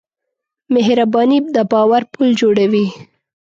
[0.73, 2.87] مهرباني د باور پُل جوړوي.